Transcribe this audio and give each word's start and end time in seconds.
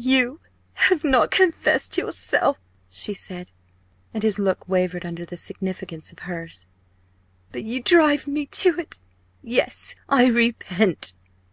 "You 0.00 0.40
have 0.72 1.04
not 1.04 1.30
confessed 1.30 1.96
yourself" 1.96 2.56
she 2.90 3.14
said, 3.14 3.52
and 4.12 4.24
his 4.24 4.36
look 4.36 4.66
wavered 4.68 5.06
under 5.06 5.24
the 5.24 5.36
significance 5.36 6.10
of 6.10 6.18
hers 6.26 6.66
"but 7.52 7.62
you 7.62 7.82
drive 7.84 8.26
me 8.26 8.46
to 8.46 8.80
it. 8.80 9.00
Yes, 9.44 9.94
_I 10.08 10.34
repent! 10.34 11.14